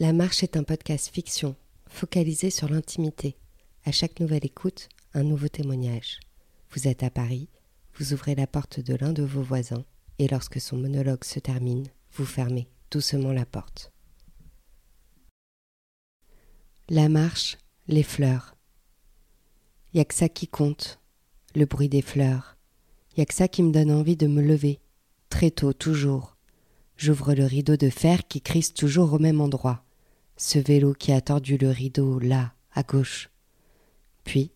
[0.00, 1.56] La Marche est un podcast fiction,
[1.88, 3.36] focalisé sur l'intimité.
[3.84, 6.20] À chaque nouvelle écoute, un nouveau témoignage.
[6.70, 7.48] Vous êtes à Paris,
[7.94, 9.84] vous ouvrez la porte de l'un de vos voisins,
[10.20, 13.90] et lorsque son monologue se termine, vous fermez doucement la porte.
[16.88, 17.58] La marche,
[17.88, 18.54] les fleurs.
[19.94, 21.00] Y a que ça qui compte,
[21.56, 22.56] le bruit des fleurs.
[23.16, 24.78] Y a que ça qui me donne envie de me lever,
[25.28, 26.36] très tôt toujours.
[26.96, 29.84] J'ouvre le rideau de fer qui crisse toujours au même endroit
[30.38, 33.28] ce vélo qui a tordu le rideau là, à gauche.
[34.24, 34.52] Puis,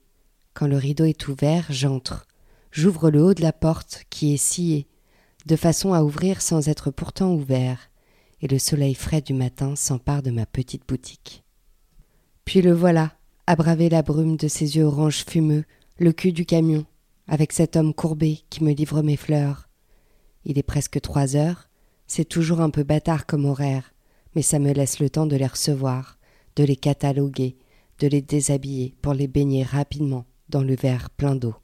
[0.55, 2.27] quand le rideau est ouvert, j'entre.
[2.71, 4.87] J'ouvre le haut de la porte qui est sciée,
[5.47, 7.91] de façon à ouvrir sans être pourtant ouvert,
[8.41, 11.43] et le soleil frais du matin s'empare de ma petite boutique.
[12.45, 13.13] Puis le voilà,
[13.47, 15.65] à braver la brume de ses yeux orange fumeux,
[15.99, 16.87] le cul du camion,
[17.27, 19.69] avec cet homme courbé qui me livre mes fleurs.
[20.45, 21.69] Il est presque trois heures,
[22.07, 23.93] c'est toujours un peu bâtard comme horaire,
[24.35, 26.19] mais ça me laisse le temps de les recevoir,
[26.57, 27.57] de les cataloguer,
[27.99, 31.55] de les déshabiller pour les baigner rapidement dans le verre plein d'eau.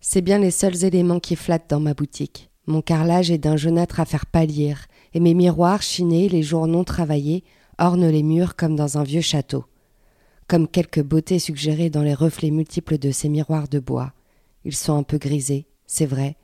[0.00, 2.50] C'est bien les seuls éléments qui flattent dans ma boutique.
[2.66, 6.84] Mon carrelage est d'un jaunâtre à faire pâlir, et mes miroirs chinés les jours non
[6.84, 7.44] travaillés
[7.78, 9.64] ornent les murs comme dans un vieux château.
[10.48, 14.12] Comme quelques beautés suggérées dans les reflets multiples de ces miroirs de bois.
[14.64, 16.36] Ils sont un peu grisés, c'est vrai,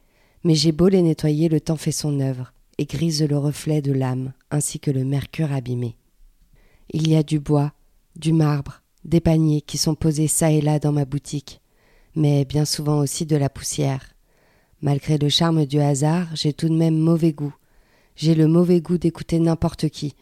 [0.45, 3.93] mais j'ai beau les nettoyer, le temps fait son œuvre, et grise le reflet de
[3.93, 5.97] l'âme ainsi que le mercure abîmé.
[6.91, 7.73] Il y a du bois,
[8.17, 11.61] du marbre, des paniers qui sont posés çà et là dans ma boutique,
[12.15, 14.15] mais bien souvent aussi de la poussière.
[14.81, 17.55] Malgré le charme du hasard, j'ai tout de même mauvais goût.
[18.17, 20.15] J'ai le mauvais goût d'écouter n'importe qui,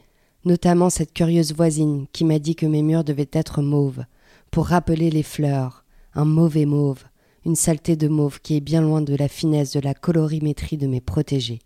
[0.45, 4.05] notamment cette curieuse voisine qui m'a dit que mes murs devaient être mauves,
[4.51, 5.85] pour rappeler les fleurs,
[6.15, 7.05] un mauvais mauve,
[7.45, 10.87] une saleté de mauve qui est bien loin de la finesse de la colorimétrie de
[10.87, 11.61] mes protégés.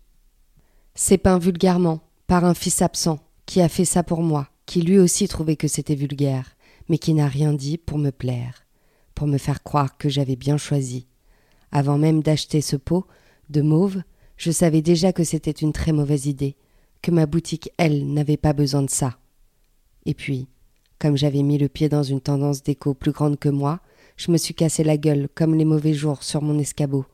[0.93, 4.99] C'est peint vulgairement, par un fils absent, qui a fait ça pour moi, qui lui
[4.99, 6.55] aussi trouvait que c'était vulgaire,
[6.89, 8.65] mais qui n'a rien dit pour me plaire,
[9.15, 11.07] pour me faire croire que j'avais bien choisi.
[11.71, 13.05] Avant même d'acheter ce pot
[13.49, 14.03] de mauve,
[14.35, 16.57] je savais déjà que c'était une très mauvaise idée,
[17.01, 19.17] que ma boutique, elle, n'avait pas besoin de ça.
[20.05, 20.49] Et puis,
[20.99, 23.79] comme j'avais mis le pied dans une tendance d'écho plus grande que moi,
[24.17, 27.05] je me suis cassé la gueule comme les mauvais jours sur mon escabeau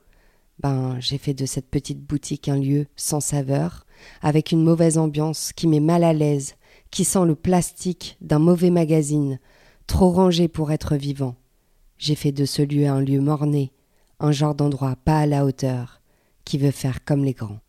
[0.60, 3.86] ben j'ai fait de cette petite boutique un lieu sans saveur,
[4.22, 6.56] avec une mauvaise ambiance qui met mal à l'aise,
[6.92, 9.40] qui sent le plastique d'un mauvais magazine,
[9.86, 11.36] trop rangé pour être vivant.
[11.98, 13.72] J'ai fait de ce lieu un lieu morné,
[14.20, 16.02] un genre d'endroit pas à la hauteur,
[16.46, 17.60] qui veut faire comme les grands.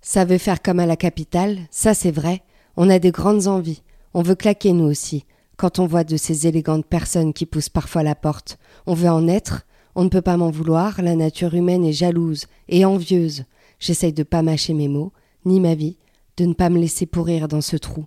[0.00, 2.42] Ça veut faire comme à la capitale, ça c'est vrai,
[2.76, 3.82] on a de grandes envies,
[4.14, 5.24] on veut claquer nous aussi,
[5.56, 9.26] quand on voit de ces élégantes personnes qui poussent parfois la porte, on veut en
[9.26, 9.66] être,
[9.98, 13.42] on ne peut pas m'en vouloir, la nature humaine est jalouse et envieuse.
[13.80, 15.12] J'essaye de pas mâcher mes mots,
[15.44, 15.96] ni ma vie,
[16.36, 18.04] de ne pas me laisser pourrir dans ce trou.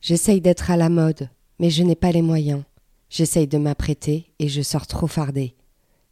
[0.00, 1.28] J'essaye d'être à la mode,
[1.58, 2.62] mais je n'ai pas les moyens.
[3.10, 5.56] J'essaye de m'apprêter et je sors trop fardé.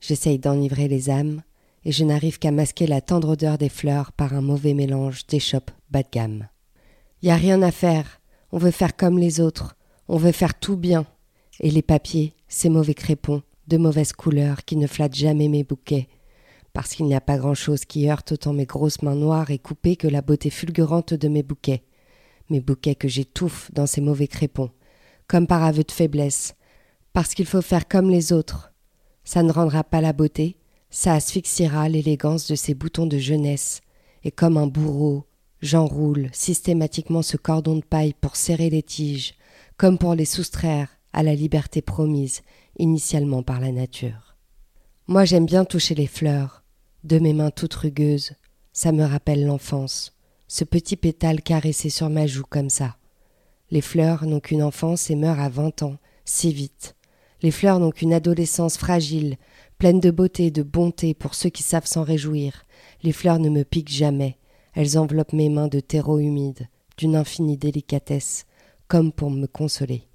[0.01, 1.43] J'essaye d'enivrer les âmes,
[1.85, 5.71] et je n'arrive qu'à masquer la tendre odeur des fleurs par un mauvais mélange d'échoppes
[5.89, 6.49] bas de gamme.
[7.23, 9.77] Y a rien à faire, on veut faire comme les autres,
[10.09, 11.07] on veut faire tout bien.
[11.61, 16.09] Et les papiers, ces mauvais crépons, de mauvaises couleurs qui ne flattent jamais mes bouquets,
[16.73, 19.97] parce qu'il n'y a pas grand-chose qui heurte autant mes grosses mains noires et coupées
[19.97, 21.83] que la beauté fulgurante de mes bouquets,
[22.51, 24.71] mes bouquets que j'étouffe dans ces mauvais crépons,
[25.27, 26.55] comme par aveu de faiblesse,
[27.13, 28.73] parce qu'il faut faire comme les autres.
[29.25, 30.57] Ça ne rendra pas la beauté,
[30.91, 33.81] ça asphyxiera l'élégance de ces boutons de jeunesse,
[34.25, 35.25] et comme un bourreau,
[35.61, 39.35] j'enroule systématiquement ce cordon de paille pour serrer les tiges,
[39.77, 42.43] comme pour les soustraire à la liberté promise
[42.79, 44.37] initialement par la nature.
[45.07, 46.63] Moi j'aime bien toucher les fleurs,
[47.05, 48.33] de mes mains toutes rugueuses,
[48.73, 50.17] ça me rappelle l'enfance,
[50.49, 52.97] ce petit pétale caressé sur ma joue comme ça.
[53.71, 56.95] Les fleurs n'ont qu'une enfance et meurent à vingt ans, si vite.
[57.43, 59.37] Les fleurs n'ont qu'une adolescence fragile,
[59.79, 62.65] pleine de beauté et de bonté pour ceux qui savent s'en réjouir.
[63.03, 64.37] Les fleurs ne me piquent jamais,
[64.75, 68.47] elles enveloppent mes mains de terreau humide, d'une infinie délicatesse,
[68.89, 70.07] comme pour me consoler.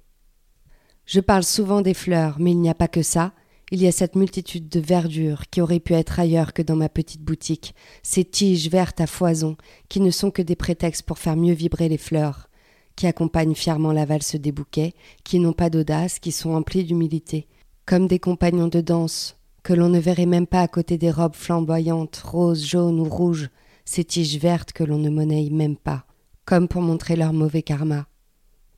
[1.08, 3.32] Je parle souvent des fleurs, mais il n'y a pas que ça.
[3.70, 6.90] Il y a cette multitude de verdure qui aurait pu être ailleurs que dans ma
[6.90, 9.56] petite boutique, ces tiges vertes à foison,
[9.88, 12.50] qui ne sont que des prétextes pour faire mieux vibrer les fleurs,
[12.94, 14.92] qui accompagnent fièrement la valse des bouquets,
[15.24, 17.46] qui n'ont pas d'audace, qui sont emplis d'humilité,
[17.86, 21.36] comme des compagnons de danse, que l'on ne verrait même pas à côté des robes
[21.36, 23.48] flamboyantes, roses, jaunes ou rouges,
[23.86, 26.04] ces tiges vertes que l'on ne monnaie même pas,
[26.44, 28.06] comme pour montrer leur mauvais karma.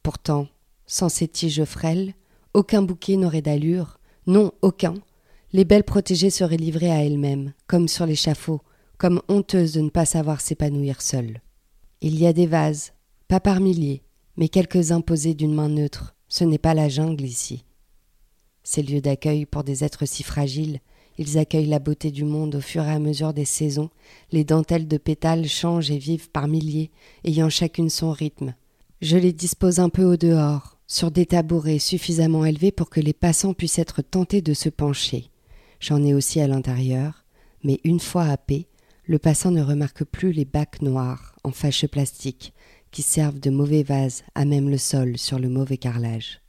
[0.04, 0.46] Pourtant,
[0.86, 2.14] sans ces tiges frêles,
[2.54, 4.94] aucun bouquet n'aurait d'allure, non, aucun.
[5.52, 8.60] Les belles protégées seraient livrées à elles-mêmes, comme sur l'échafaud,
[8.98, 11.40] comme honteuses de ne pas savoir s'épanouir seules.
[12.00, 12.92] Il y a des vases,
[13.28, 14.02] pas par milliers,
[14.36, 16.14] mais quelques-uns posés d'une main neutre.
[16.28, 17.64] Ce n'est pas la jungle ici.
[18.62, 20.80] Ces lieux d'accueil pour des êtres si fragiles,
[21.18, 23.90] ils accueillent la beauté du monde au fur et à mesure des saisons,
[24.32, 26.90] les dentelles de pétales changent et vivent par milliers,
[27.24, 28.54] ayant chacune son rythme.
[29.02, 33.12] Je les dispose un peu au dehors, sur des tabourets suffisamment élevés pour que les
[33.12, 35.30] passants puissent être tentés de se pencher.
[35.78, 37.24] J'en ai aussi à l'intérieur,
[37.62, 38.66] mais une fois happé,
[39.04, 42.52] le passant ne remarque plus les bacs noirs, en fâcheux plastique,
[42.90, 46.40] qui servent de mauvais vases à même le sol sur le mauvais carrelage.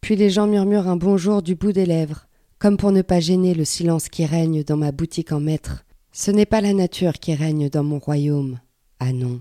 [0.00, 2.28] Puis les gens murmurent un bonjour du bout des lèvres,
[2.60, 5.84] comme pour ne pas gêner le silence qui règne dans ma boutique en maître.
[6.12, 8.60] Ce n'est pas la nature qui règne dans mon royaume.
[9.00, 9.40] Ah non,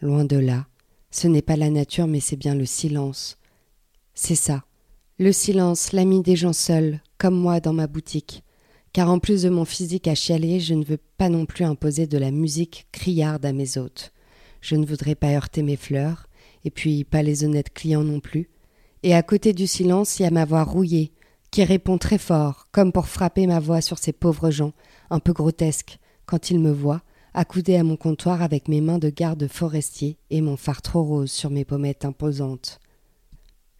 [0.00, 0.66] loin de là.
[1.10, 3.37] Ce n'est pas la nature, mais c'est bien le silence.
[4.20, 4.64] C'est ça.
[5.20, 8.42] Le silence, l'ami des gens seuls, comme moi dans ma boutique.
[8.92, 12.08] Car en plus de mon physique à chialer, je ne veux pas non plus imposer
[12.08, 14.12] de la musique criarde à mes hôtes.
[14.60, 16.26] Je ne voudrais pas heurter mes fleurs,
[16.64, 18.50] et puis pas les honnêtes clients non plus.
[19.04, 21.12] Et à côté du silence, il y a ma voix rouillée,
[21.52, 24.72] qui répond très fort, comme pour frapper ma voix sur ces pauvres gens,
[25.10, 27.02] un peu grotesques, quand ils me voient,
[27.34, 31.30] accoudé à mon comptoir avec mes mains de garde forestier et mon phare trop rose
[31.30, 32.80] sur mes pommettes imposantes.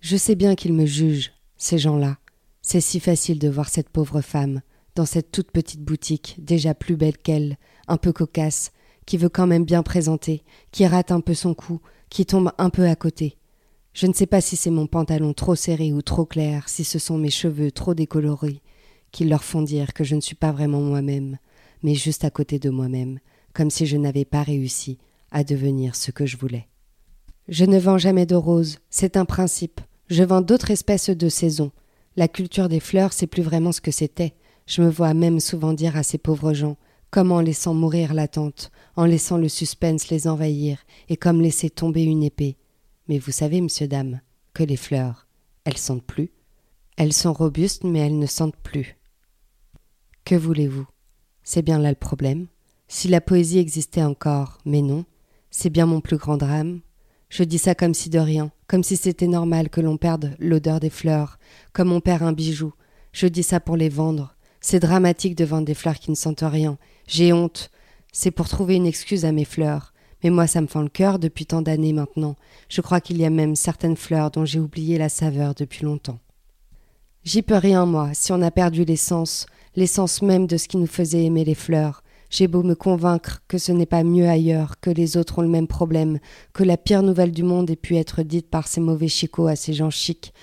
[0.00, 2.19] Je sais bien qu'ils me jugent, ces gens-là.
[2.62, 4.62] C'est si facile de voir cette pauvre femme,
[4.95, 7.56] dans cette toute petite boutique, déjà plus belle qu'elle,
[7.89, 8.73] un peu cocasse,
[9.06, 11.81] qui veut quand même bien présenter, qui rate un peu son cou,
[12.11, 13.39] qui tombe un peu à côté.
[13.93, 16.99] Je ne sais pas si c'est mon pantalon trop serré ou trop clair, si ce
[16.99, 18.62] sont mes cheveux trop décolorés,
[19.11, 21.39] qui leur font dire que je ne suis pas vraiment moi-même,
[21.83, 23.19] mais juste à côté de moi-même,
[23.53, 24.99] comme si je n'avais pas réussi
[25.33, 26.69] à devenir ce que je voulais.
[27.49, 29.81] Je ne vends jamais de roses, c'est un principe.
[30.11, 31.73] Je vends d'autres espèces de saison.
[32.15, 34.35] La culture des fleurs, c'est plus vraiment ce que c'était.
[34.67, 36.77] Je me vois même souvent dire à ces pauvres gens,
[37.11, 40.79] comme en laissant mourir l'attente, en laissant le suspense les envahir,
[41.09, 42.59] et comme laisser tomber une épée.
[43.09, 44.21] Mais vous savez, monsieur, dame,
[44.53, 45.27] que les fleurs,
[45.65, 46.31] elles sentent plus.
[46.99, 48.99] Elles sont robustes, mais elles ne sentent plus.
[50.27, 50.87] Que voulez-vous?
[51.44, 52.49] C'est bien là le problème?
[52.89, 55.06] Si la poésie existait encore, mais non,
[55.51, 56.81] c'est bien mon plus grand drame.
[57.29, 60.81] Je dis ça comme si de rien, comme si c'était normal que l'on perde l'odeur
[60.81, 61.39] des fleurs,
[61.73, 62.73] comme on perd un bijou.
[63.13, 64.35] Je dis ça pour les vendre.
[64.61, 66.79] C'est dramatique de vendre des fleurs qui ne sentent rien.
[67.07, 67.71] J'ai honte.
[68.13, 69.93] C'est pour trouver une excuse à mes fleurs.
[70.23, 72.35] Mais moi, ça me fend le cœur depuis tant d'années maintenant.
[72.69, 76.19] Je crois qu'il y a même certaines fleurs dont j'ai oublié la saveur depuis longtemps.
[77.25, 79.47] J'y peux rien, moi, si on a perdu l'essence,
[79.77, 82.03] l'essence même de ce qui nous faisait aimer les fleurs.
[82.31, 85.49] J'ai beau me convaincre que ce n'est pas mieux ailleurs, que les autres ont le
[85.49, 86.19] même problème,
[86.53, 89.57] que la pire nouvelle du monde ait pu être dite par ces mauvais chicots à
[89.57, 90.35] ces gens chics.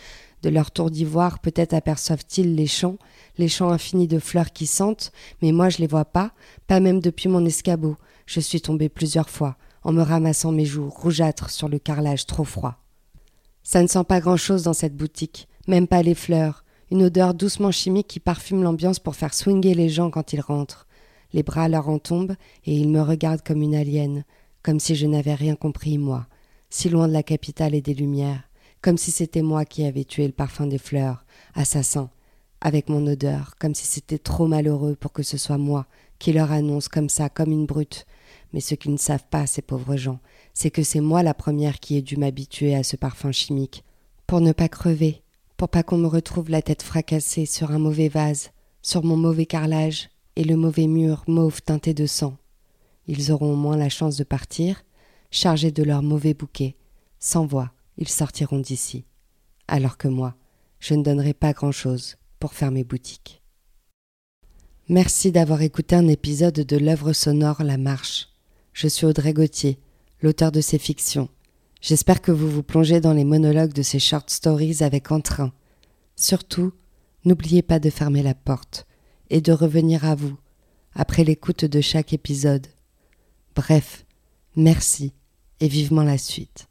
[0.42, 2.98] De leur tour d'ivoire, peut-être aperçoivent-ils les champs,
[3.38, 5.12] les champs infinis de fleurs qui sentent,
[5.42, 6.32] mais moi je les vois pas,
[6.68, 7.98] pas même depuis mon escabeau.
[8.26, 12.44] Je suis tombée plusieurs fois, en me ramassant mes joues rougeâtres sur le carrelage trop
[12.44, 12.76] froid.
[13.64, 17.72] Ça ne sent pas grand-chose dans cette boutique, même pas les fleurs, une odeur doucement
[17.72, 20.88] chimique qui parfume l'ambiance pour faire swinger les gens quand ils rentrent.
[21.36, 24.24] Les bras leur en tombent et ils me regardent comme une alien,
[24.64, 26.28] comme si je n'avais rien compris, moi,
[26.70, 28.50] si loin de la capitale et des lumières,
[28.82, 32.10] comme si c'était moi qui avais tué le parfum des fleurs, assassin,
[32.62, 35.88] avec mon odeur, comme si c'était trop malheureux pour que ce soit moi
[36.20, 38.06] qui leur annonce comme ça, comme une brute.
[38.54, 40.22] Mais ce qu'ils ne savent pas, ces pauvres gens,
[40.54, 43.84] c'est que c'est moi la première qui ai dû m'habituer à ce parfum chimique,
[44.25, 45.22] pour ne pas crever,
[45.58, 48.51] pour pas qu'on me retrouve la tête fracassée sur un mauvais vase,
[48.82, 52.38] sur mon mauvais carrelage et le mauvais mur mauve teinté de sang.
[53.08, 54.84] Ils auront au moins la chance de partir,
[55.32, 56.75] chargés de leur mauvais bouquet.
[57.20, 59.06] Sans voix, ils sortiront d'ici.
[59.68, 60.36] Alors que moi,
[60.80, 63.42] je ne donnerai pas grand-chose pour faire mes boutiques.
[64.88, 68.30] Merci d'avoir écouté un épisode de l'œuvre sonore La Marche.
[68.74, 69.80] Je suis Audrey Gauthier,
[70.22, 71.30] l'auteur de ces fictions.
[71.82, 75.54] J'espère que vous vous plongez dans les monologues de ces short stories avec entrain.
[76.15, 76.74] Surtout,
[77.24, 78.86] n'oubliez pas de fermer la porte
[79.29, 80.38] et de revenir à vous
[80.94, 82.67] après l'écoute de chaque épisode.
[83.55, 84.05] Bref,
[84.55, 85.13] merci
[85.60, 86.67] et vivement la suite.